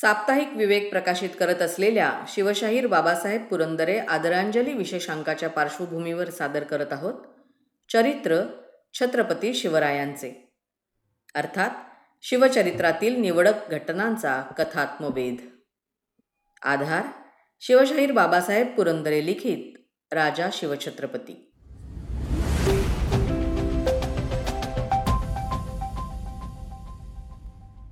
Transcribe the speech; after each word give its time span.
साप्ताहिक 0.00 0.48
विवेक 0.56 0.90
प्रकाशित 0.90 1.30
करत 1.40 1.62
असलेल्या 1.62 2.24
शिवशाहीर 2.28 2.86
बाबासाहेब 2.86 3.44
पुरंदरे 3.44 3.98
आदरांजली 3.98 4.72
विशेषांकाच्या 4.72 5.48
पार्श्वभूमीवर 5.48 6.30
सादर 6.30 6.62
करत 6.62 6.92
आहोत. 6.92 7.14
चरित्र 7.92 8.42
छत्रपती 8.94 9.54
शिवरायांचे. 9.54 10.52
अर्थात 11.34 11.70
शिवचरित्रातील 12.22 13.20
निवडक 13.20 13.70
घटनांचा 13.70 14.42
कथात्मवेध. 14.58 15.34
आधार 16.62 17.06
शिवशाहीर 17.60 18.12
बाबासाहेब 18.12 18.76
पुरंदरे 18.76 19.26
लिखित 19.26 19.78
राजा 20.14 20.48
शिवछत्रपती. 20.52 21.52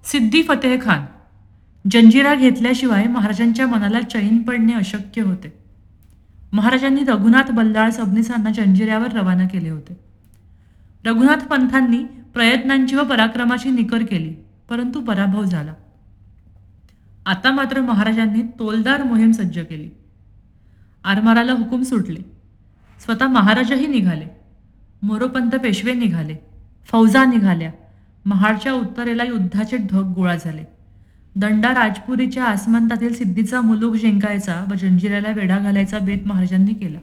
सिद्धी 0.05 0.43
फतेह 0.43 0.83
खान 0.83 1.07
जंजिरा 1.87 2.35
घेतल्याशिवाय 2.35 3.05
महाराजांच्या 3.05 3.67
मनाला 3.67 4.01
चैन 4.01 4.43
पडणे 4.43 4.73
अशक्य 4.73 5.23
होते. 5.23 5.59
महाराजांनी 6.53 7.05
रघुनाथ 7.05 7.51
बल्लाळ 7.51 7.91
सबनीसांना 7.91 8.51
जंजिऱ्यावर 8.51 9.13
रवाना 9.13 9.49
केले 9.49 9.71
होते. 9.71 10.01
रघुनाथ 11.07 11.47
पंथांनी 11.47 11.99
प्रयत्नांची 12.35 12.97
व 12.97 13.05
पराक्रमाची 13.05 13.71
निकर 13.71 13.99
केली 13.99 14.35
परंतु 14.69 15.01
पराभव 15.01 15.45
झाला. 15.45 15.75
आता 17.27 17.51
मात्र 17.51 17.81
महाराजांनी 17.81 18.43
तोलदार 18.43 19.03
मोहीम 19.03 19.31
सज्ज 19.31 19.59
केली. 19.59 19.91
आरमाराला 21.05 21.53
हुकूम 21.53 21.83
सुटले. 21.83 22.21
स्वतः 23.05 23.27
महाराजही 23.27 23.87
निघाले. 23.87 24.27
मोरोपंत 25.03 25.51
पेशवे 25.51 25.93
निघाले. 25.93 26.37
फौजा 26.87 27.25
निघाल्या. 27.25 27.71
महाडच्या 28.27 28.73
उत्तरेला 28.73 29.25
युद्धाचे 29.25 29.77
ढग 29.77 30.13
गोळा 30.13 30.37
झाले. 30.37 30.80
दंडा 31.37 31.71
राजपुरीच्या 31.71 32.45
आसमंतातील 32.45 33.15
सिद्धीचा 33.15 33.61
मुलूक 33.61 33.95
जिंकायचा 33.95 34.65
व 34.71 34.75
जंजिराला 34.75 35.33
वेढा 35.33 35.59
घालायचा 35.59 35.99
बेत 35.99 36.19
महाराजांनी 36.27 36.73
केला. 36.73 36.99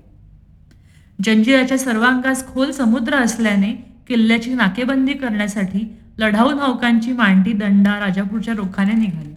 जंजिराच्या 1.23 1.77
सर्वांगास 1.77 2.47
खोल 2.47 2.71
समुद्र 2.71 3.15
असल्याने 3.15 3.71
किल्ल्याची 4.07 4.53
नाकेबंदी 4.53 5.13
करण्यासाठी 5.13 5.97
लढाऊ 6.17 6.51
नौकांची 6.51 7.11
मांडी 7.11 7.51
दंडा 7.51 7.99
राजापूरच्या 7.99 8.53
रोखाने 8.53 8.93
निघाली. 8.93 9.33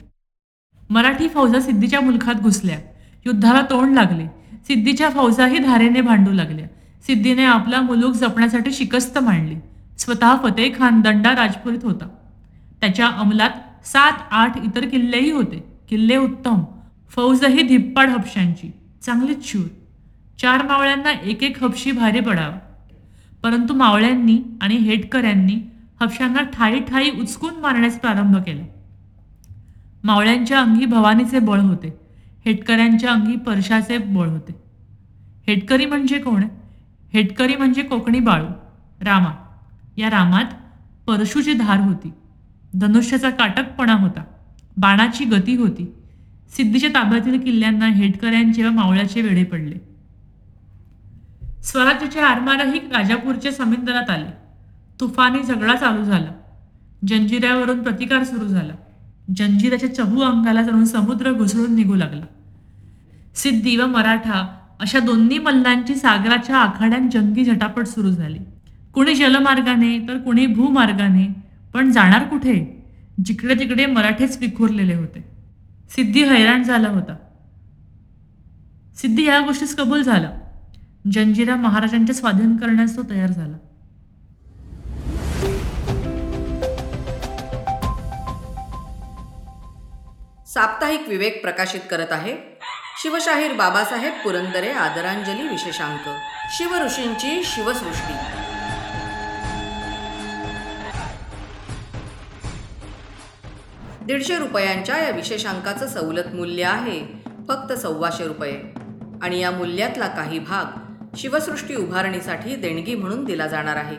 मराठी 0.90 1.28
फौजा 1.28 1.60
सिद्धीच्या 1.60 2.00
मुलखात 2.00 2.34
घुसल्या. 2.34 2.78
युद्धाला 3.26 3.62
तोंड 3.62 3.94
लागले. 3.94 4.26
सिद्धीच्या 4.68 5.10
फौजाही 5.10 5.58
धारेने 5.58 6.00
भांडू 6.00 6.32
लागल्या. 6.32 6.66
सिद्धीने 7.06 7.44
आपला 7.44 7.80
मुलूक 7.80 8.14
जपण्यासाठी 8.14 8.72
शिकस्त 8.72 9.18
मांडली. 9.18 9.54
स्वतः 9.98 10.36
फतेह 10.42 10.72
खान 10.78 11.00
दंडा 11.00 11.30
राजपुरीत 11.30 11.84
होता. 11.84 12.08
त्याच्या 12.80 13.06
अंमलात 13.06 13.50
सात 13.84 14.12
आठ 14.30 14.56
इतर 14.56 14.88
किल्लेही 14.88 15.30
होते. 15.30 15.64
किल्ले 15.88 16.16
उत्तम. 16.16 16.64
फौजही 17.08 17.62
धिप्पाड 17.62 18.08
हपशांची 18.08 18.72
चांगलीच 19.02 19.44
शूर 19.44 19.66
चार 20.38 20.62
मावळ्यांना 20.66 21.12
एक 21.12 21.42
एक 21.42 21.64
हपशी 21.64 21.92
भारी 21.92 22.20
पडावा. 22.20 22.58
परंतु 23.42 23.74
मावळ्यांनी 23.74 24.42
आणि 24.60 24.76
हेटकऱ्यांनी 24.76 25.56
हपशांना 26.00 26.42
ठाई 26.42 26.80
ठाई 26.80 27.10
उचकून 27.10 27.54
मारण्यास 27.54 28.00
प्रारंभ 28.00 28.36
केला. 28.36 28.62
मावळ्यांच्या 30.04 30.60
अंगी 30.60 30.84
भवानीचे 30.84 31.38
बळ 31.38 31.60
होते. 31.60 32.00
हेटकऱ्यांच्या 32.44 33.12
अंगी 33.12 33.36
परशाचे 33.36 33.98
बळ 33.98 34.28
होते. 34.28 34.52
हेटकरी 35.46 35.86
म्हणजे 35.86 36.18
कोण? 36.18 36.44
हेटकरी 37.12 37.56
म्हणजे 37.56 37.82
कोकणी 37.82 38.20
बाळू 38.20 38.46
रामा. 39.00 39.30
या 39.96 40.10
रामात 40.10 40.44
परशूची 41.06 41.52
धार 41.52 41.80
होती. 41.80 42.12
धनुष्याचा 42.74 43.30
काटकपणा 43.30 43.92
होता. 43.92 44.24
बाणाची 44.76 45.24
गती 45.24 45.56
होती. 45.56 45.94
सिद्धीच्या 46.56 46.90
ताब्यातील 46.90 47.40
किल्ल्यांना 47.40 47.86
हेटकऱ्यांचे 47.86 48.64
व 48.64 48.70
मावळ्याचे 48.70 49.22
वेढे 49.22 49.44
पडले. 49.44 49.74
स्वराज्याचे 51.62 52.20
आरमारही 52.20 52.78
राजापूरच्या 52.78 53.52
समिंदरात 53.52 54.10
आले. 54.10 54.26
तुफानी 55.00 55.42
झगडा 55.42 55.74
चालू 55.74 56.04
झाला. 56.04 56.28
जंजिऱ्यावरून 57.08 57.82
प्रतिकार 57.82 58.24
सुरू 58.24 58.46
झाला. 58.46 58.72
जंजिराच्या 59.36 59.94
चहू 59.94 60.20
अंगाला 60.20 60.62
जाऊन 60.62 60.84
समुद्र 60.84 61.32
घुसळून 61.32 61.74
निघू 61.74 61.94
लागला. 61.94 62.26
सिद्धी 63.34 63.76
व 63.76 63.86
मराठा 63.86 64.56
अशा 64.80 64.98
दोन्ही 64.98 65.38
मल्लांची 65.38 65.94
सागराच्या 65.94 66.56
आखाड्यात 66.56 67.00
जंगी 67.12 67.44
झटापट 67.44 67.86
सुरू 67.86 68.10
झाली. 68.10 68.38
कुणी 68.94 69.14
जलमार्गाने 69.14 69.98
तर 70.08 70.18
कुणी 70.18 70.46
भूमार्गाने 70.46 71.49
पण 71.74 71.90
जाणार 71.92 72.24
कुठे? 72.24 72.82
जिकडे 73.24 73.54
तिकडे 73.54 73.86
मराठेच 73.86 74.38
विखुरलेले 74.38 74.94
होते. 74.94 75.24
सिद्धी 75.90 76.24
हैराण 76.24 76.62
झाला 76.62 76.88
होता. 76.88 77.16
सिद्धी 78.96 79.26
या 79.26 79.40
गोष्टीस 79.40 79.76
कबूल 79.76 80.02
झाला. 80.02 80.30
जंजिरा 81.12 81.56
महाराजांच्या 81.56 82.14
स्वाधीन 82.14 82.56
करण्यास 82.56 82.96
तो 82.96 83.02
तयार 83.10 83.30
झाला. 83.30 83.56
साप्ताहिक 90.46 91.08
विवेक 91.08 91.42
प्रकाशित 91.42 91.80
करत 91.90 92.06
आहे. 92.10 92.36
शिवशाहीर 93.02 93.52
बाबासाहेब 93.52 94.12
पुरंदरे 94.12 94.70
आदरांजली 94.70 95.48
विशेषांक. 95.48 96.16
शिवऋषींची 96.50 97.42
शिवसृष्टी. 97.44 98.39
दीडशे 104.10 104.38
रुपयांच्या 104.38 104.98
या 104.98 105.10
विशेषांकाचं 105.10 105.86
सवलत 105.86 106.34
मूल्य 106.34 106.64
आहे 106.64 107.22
फक्त 107.48 107.72
सव्वाशे 107.72 108.26
रुपये. 108.26 108.62
आणि 109.22 109.40
या 109.40 109.50
मूल्यातला 109.50 110.06
काही 110.06 110.38
भाग 110.38 110.64
शिवसृष्टी 111.16 111.74
उभारणीसाठी 111.74 112.56
देणगी 112.56 112.94
म्हणून 112.94 113.24
दिला 113.24 113.46
जाणार 113.46 113.76
आहे. 113.76 113.96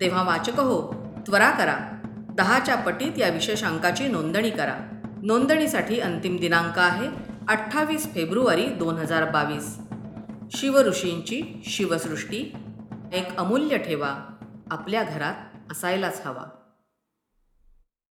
तेव्हा 0.00 0.22
वाचक 0.22 0.60
हो 0.60 0.94
त्वरा 1.26 1.50
करा. 1.50 1.76
दहाच्या 2.36 2.74
पटीत 2.74 3.12
या 3.16 3.28
विशेषांकाची 3.28 4.08
नोंदणी 4.08 4.50
करा. 4.50 4.74
नोंदणीसाठी 5.22 6.00
अंतिम 6.00 6.36
दिनांक 6.36 6.78
आहे 6.78 7.08
अठ्ठावीस 7.48 8.14
फेब्रुवारी 8.14 8.66
दोन 8.66 8.94
हजार 8.94 9.24
बावीस. 9.24 9.78
शिवऋषींची 10.52 11.62
शिवसृष्टी 11.64 12.56
एक 13.12 13.36
अमूल्य 13.36 13.78
ठेवा. 13.78 14.34
आपल्या 14.70 15.02
घरात 15.02 15.34
असायलाच 15.70 16.22
हवा. 16.24 16.57